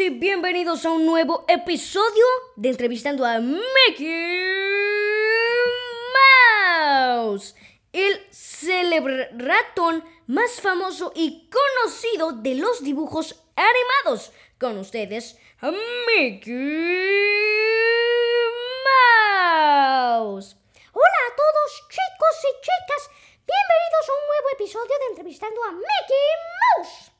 [0.00, 2.24] y bienvenidos a un nuevo episodio
[2.54, 4.44] de Entrevistando a Mickey
[7.00, 7.56] Mouse,
[7.92, 14.30] el célebre ratón más famoso y conocido de los dibujos animados.
[14.60, 16.54] Con ustedes, Mickey
[19.64, 20.56] Mouse.
[20.92, 23.10] Hola a todos chicos y chicas,
[23.46, 26.28] bienvenidos a un nuevo episodio de Entrevistando a Mickey
[26.76, 27.18] Mouse.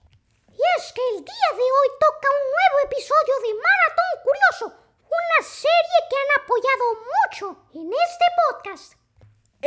[0.58, 4.66] Y es que el día de hoy toca un nuevo episodio de Maratón Curioso,
[5.06, 8.94] una serie que han apoyado mucho en este podcast.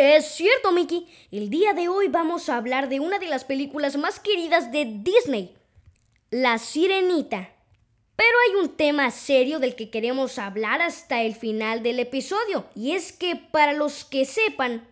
[0.04, 1.08] Es cierto, Mickey.
[1.32, 4.86] El día de hoy vamos a hablar de una de las películas más queridas de
[4.86, 5.56] Disney,
[6.32, 7.52] La Sirenita.
[8.16, 12.94] Pero hay un tema serio del que queremos hablar hasta el final del episodio, y
[12.94, 14.90] es que para los que sepan,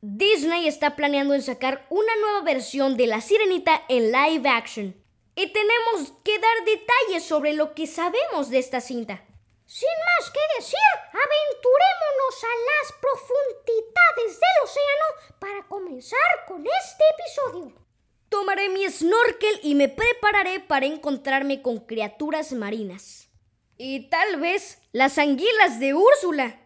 [0.00, 4.94] Disney está planeando en sacar una nueva versión de La Sirenita en live action.
[5.34, 9.24] Y tenemos que dar detalles sobre lo que sabemos de esta cinta.
[9.72, 10.76] Sin más que decir,
[11.08, 17.72] aventurémonos a las profundidades del océano para comenzar con este episodio.
[18.28, 23.30] Tomaré mi snorkel y me prepararé para encontrarme con criaturas marinas.
[23.78, 26.58] Y tal vez las anguilas de Úrsula.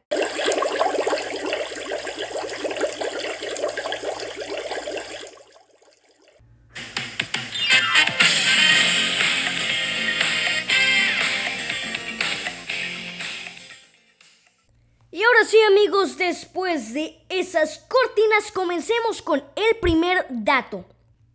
[15.13, 20.85] Y ahora sí amigos, después de esas cortinas comencemos con el primer dato,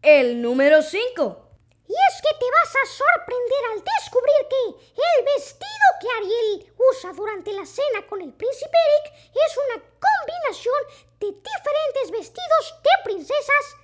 [0.02, 1.48] el número 5.
[1.88, 7.12] Y es que te vas a sorprender al descubrir que el vestido que Ariel usa
[7.14, 13.75] durante la cena con el príncipe Eric es una combinación de diferentes vestidos de princesas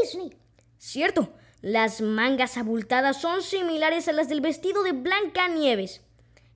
[0.00, 0.38] Disney.
[0.78, 6.02] Cierto, las mangas abultadas son similares a las del vestido de Blanca Nieves.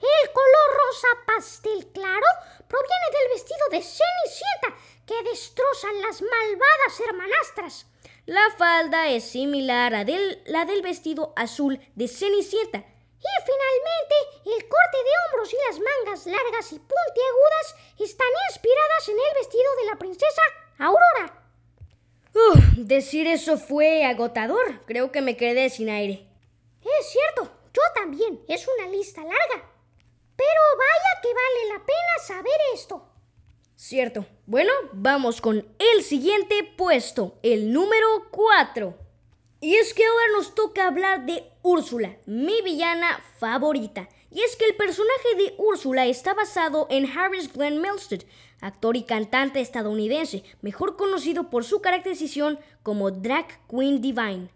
[0.01, 2.27] El color rosa pastel claro
[2.69, 4.78] proviene del vestido de Cenicienta
[5.09, 7.87] que destrozan las malvadas hermanastras.
[8.27, 12.79] La falda es similar a la del vestido azul de Cenicienta.
[12.79, 19.15] Y finalmente, el corte de hombros y las mangas largas y puntiagudas están inspiradas en
[19.15, 20.43] el vestido de la princesa
[20.79, 21.43] Aurora.
[22.35, 24.85] Uf, decir eso fue agotador.
[24.85, 26.29] Creo que me quedé sin aire.
[26.85, 29.73] Es cierto, yo también, es una lista larga.
[30.37, 33.09] Pero vaya que vale la pena saber esto.
[33.81, 34.27] Cierto.
[34.47, 38.93] Bueno, vamos con el siguiente puesto, el número 4.
[39.61, 44.09] Y es que ahora nos toca hablar de Úrsula, mi villana favorita.
[44.33, 48.23] Y es que el personaje de Úrsula está basado en Harris Glenn Milstead,
[48.61, 54.51] actor y cantante estadounidense, mejor conocido por su caracterización como Drag Queen Divine.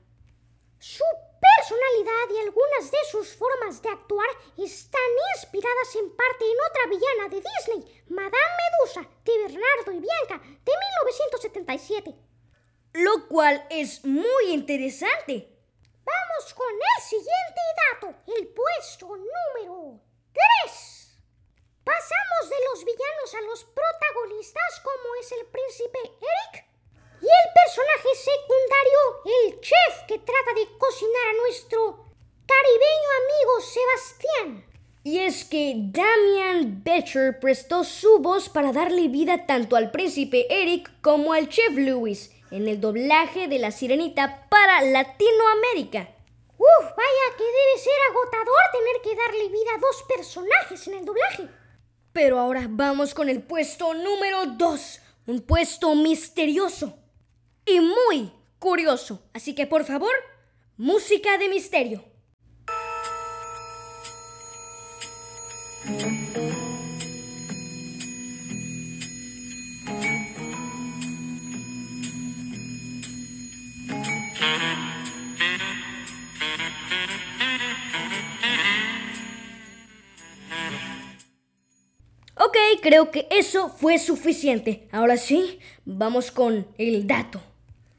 [0.81, 1.04] Su
[1.41, 1.81] personalidad
[2.31, 7.43] y algunas de sus formas de actuar están inspiradas en parte en otra villana de
[7.43, 12.15] Disney, Madame Medusa, de Bernardo y Bianca, de 1977.
[12.94, 15.49] Lo cual es muy interesante.
[16.05, 17.60] Vamos con el siguiente
[17.91, 20.00] dato, el puesto número
[20.65, 21.03] 3.
[21.84, 26.66] Pasamos de los villanos a los protagonistas como es el príncipe Eric
[27.21, 32.11] y el personaje secundario, el chef que trata de cocinar a nuestro
[32.52, 34.72] caribeño amigo Sebastián.
[35.04, 40.91] Y es que Damian Becher prestó su voz para darle vida tanto al príncipe Eric
[41.00, 46.08] como al chef Lewis en el doblaje de La Sirenita para Latinoamérica.
[46.56, 51.04] Uf, vaya que debe ser agotador tener que darle vida a dos personajes en el
[51.04, 51.48] doblaje.
[52.12, 56.97] Pero ahora vamos con el puesto número 2, un puesto misterioso
[57.65, 59.22] y muy curioso.
[59.32, 60.12] Así que por favor,
[60.77, 62.11] música de misterio.
[82.44, 84.88] Ok, creo que eso fue suficiente.
[84.92, 87.40] Ahora sí, vamos con el dato.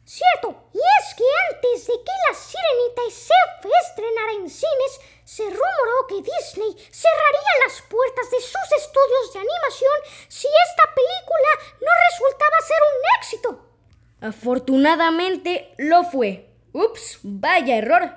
[0.06, 0.70] Cierto,
[1.16, 3.34] que antes de que La Sirenita y se
[3.82, 10.28] estrenara en cines, se rumoró que Disney cerraría las puertas de sus estudios de animación
[10.28, 11.50] si esta película
[11.82, 13.74] no resultaba ser un éxito.
[14.22, 16.50] Afortunadamente lo fue.
[16.74, 18.12] Ups, vaya error.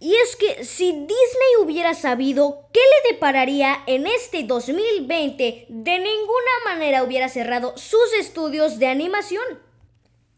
[0.00, 6.52] Y es que si Disney hubiera sabido qué le depararía en este 2020, de ninguna
[6.64, 9.44] manera hubiera cerrado sus estudios de animación.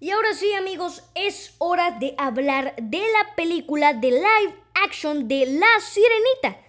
[0.04, 5.46] Y ahora sí amigos, es hora de hablar de la película de live action de
[5.46, 6.62] La Sirenita.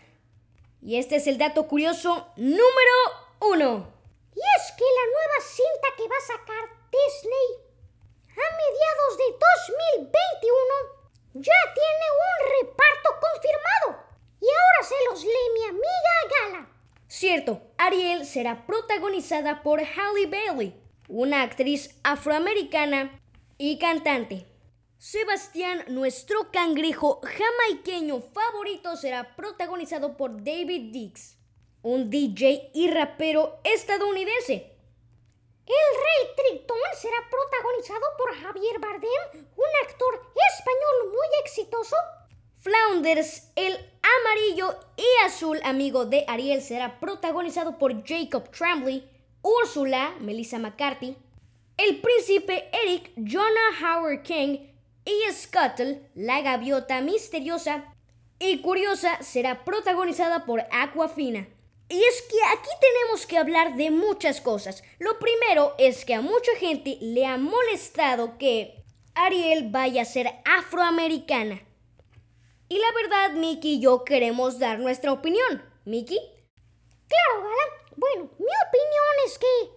[0.82, 2.96] Y este es el dato curioso número
[3.42, 3.92] uno.
[4.34, 7.48] Y es que la nueva cinta que va a sacar Disney
[8.30, 9.28] a mediados de
[10.00, 10.54] 2021
[11.34, 14.02] ya tiene un reparto confirmado.
[14.40, 16.70] Y ahora se los lee mi amiga Gala.
[17.10, 23.20] Cierto, Ariel será protagonizada por Halle Bailey, una actriz afroamericana
[23.58, 24.46] y cantante.
[24.98, 31.38] Sebastián, nuestro cangrejo jamaiqueño favorito, será protagonizado por David Dix,
[31.82, 34.72] un DJ y rapero estadounidense.
[35.68, 35.74] El
[36.04, 40.22] Rey Tritón será protagonizado por Javier Bardem, un actor
[40.54, 41.96] español muy exitoso.
[42.62, 49.08] Flounders, el amarillo y azul amigo de Ariel, será protagonizado por Jacob Tremblay,
[49.42, 51.16] Úrsula, Melissa McCarthy,
[51.78, 54.58] el príncipe Eric, Jonah Howard King
[55.06, 57.94] y Scuttle, la gaviota misteriosa
[58.40, 61.48] y curiosa, será protagonizada por Aquafina.
[61.88, 64.84] Y es que aquí tenemos que hablar de muchas cosas.
[64.98, 68.84] Lo primero es que a mucha gente le ha molestado que
[69.14, 71.62] Ariel vaya a ser afroamericana.
[72.68, 75.64] Y la verdad, Mickey y yo queremos dar nuestra opinión.
[75.86, 76.18] ¿Mickey?
[77.08, 77.86] Claro, Gala.
[77.96, 79.75] Bueno, mi opinión es que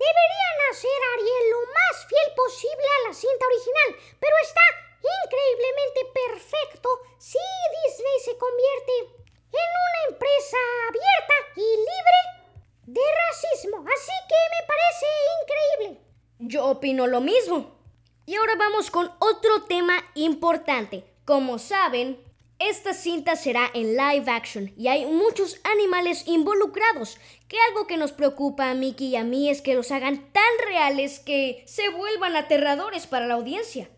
[0.00, 4.64] deberían hacer Ariel lo más fiel posible a la cinta original, pero está
[5.00, 6.88] increíblemente perfecto
[7.18, 8.92] si Disney se convierte
[9.52, 10.56] en una empresa
[10.88, 12.20] abierta y libre
[12.86, 13.84] de racismo.
[13.84, 15.06] Así que me parece
[15.42, 16.00] increíble.
[16.38, 17.76] Yo opino lo mismo.
[18.26, 21.04] Y ahora vamos con otro tema importante.
[21.24, 22.22] Como saben,
[22.60, 27.18] esta cinta será en live action y hay muchos animales involucrados,
[27.48, 30.68] que algo que nos preocupa a Mickey y a mí es que los hagan tan
[30.68, 33.88] reales que se vuelvan aterradores para la audiencia.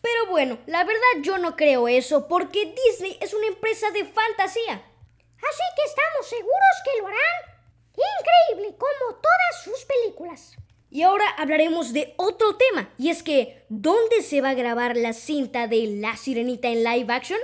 [0.00, 4.74] Pero bueno, la verdad yo no creo eso porque Disney es una empresa de fantasía.
[4.74, 7.58] Así que estamos seguros que lo harán
[7.94, 10.56] increíble como todas sus películas.
[10.90, 15.12] Y ahora hablaremos de otro tema, y es que ¿dónde se va a grabar la
[15.12, 17.38] cinta de La Sirenita en live action?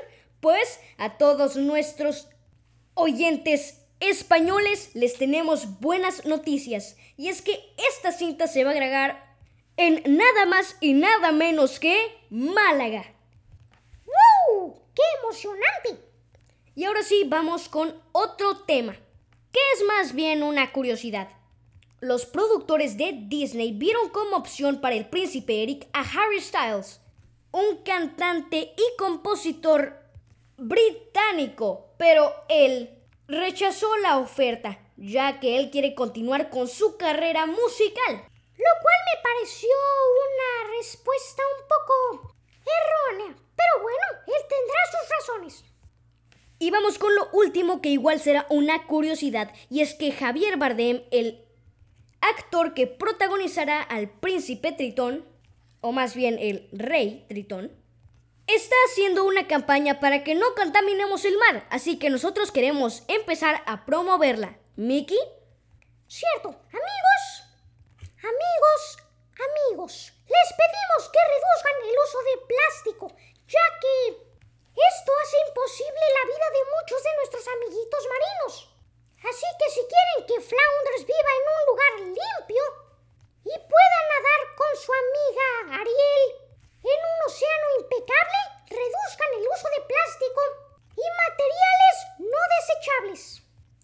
[0.45, 2.29] Pues a todos nuestros
[2.93, 9.39] oyentes españoles les tenemos buenas noticias, y es que esta cinta se va a grabar
[9.79, 11.97] en nada más y nada menos que
[12.29, 13.07] Málaga.
[14.05, 14.83] ¡Wow!
[14.95, 16.05] ¡Qué emocionante!
[16.75, 18.93] Y ahora sí, vamos con otro tema,
[19.51, 21.31] que es más bien una curiosidad.
[22.01, 27.01] Los productores de Disney vieron como opción para el príncipe Eric a Harry Styles,
[27.51, 30.04] un cantante y compositor
[30.57, 38.29] británico, pero él rechazó la oferta, ya que él quiere continuar con su carrera musical.
[38.57, 42.35] Lo cual me pareció una respuesta un poco
[42.65, 43.37] errónea.
[43.57, 45.65] Pero bueno, él tendrá sus razones.
[46.59, 51.03] Y vamos con lo último que igual será una curiosidad, y es que Javier Bardem,
[51.11, 51.45] el
[52.21, 55.27] actor que protagonizará al príncipe Tritón,
[55.81, 57.73] o más bien el rey Tritón,
[58.47, 63.63] está haciendo una campaña para que no contaminemos el mar, así que nosotros queremos empezar
[63.67, 64.59] a promoverla.
[64.77, 65.19] ¿Mickey?
[66.09, 67.45] Cierto, amigos,
[68.25, 68.83] Amigos,
[69.37, 69.93] amigos,
[70.25, 73.07] les pedimos que reduzcan el uso de plástico,
[73.45, 78.55] ya que esto hace imposible la vida de muchos de nuestros amiguitos marinos.
[79.29, 82.65] Así que si quieren que Flounders viva en un lugar limpio
[83.45, 86.25] y pueda nadar con su amiga Ariel
[86.81, 88.41] en un océano impecable,
[88.73, 90.41] reduzcan el uso de plástico
[90.97, 93.43] y materiales no desechables,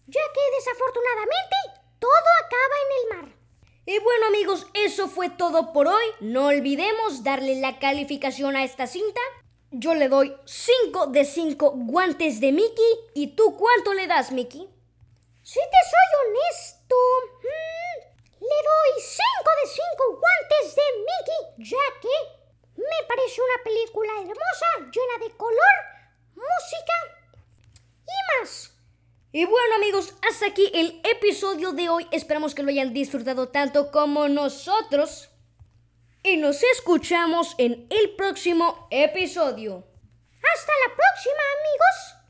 [0.09, 1.57] ya que desafortunadamente
[2.01, 3.41] todo acaba en el mar.
[3.83, 6.05] Y bueno amigos, eso fue todo por hoy.
[6.19, 9.21] No olvidemos darle la calificación a esta cinta.
[9.69, 12.91] Yo le doy 5 de 5 guantes de Mickey.
[13.13, 14.67] ¿Y tú cuánto le das, Mickey?
[15.43, 16.95] Si te soy honesto,
[17.37, 17.97] mm,
[18.39, 24.91] le doy 5 de 5 guantes de Mickey, ya que me parece una película hermosa,
[24.91, 25.77] llena de color,
[26.33, 26.97] música
[28.07, 28.73] y más.
[29.33, 32.05] Y bueno amigos, hasta aquí el episodio de hoy.
[32.11, 35.29] Esperamos que lo hayan disfrutado tanto como nosotros.
[36.21, 39.87] Y nos escuchamos en el próximo episodio.
[40.53, 42.20] Hasta la próxima amigos.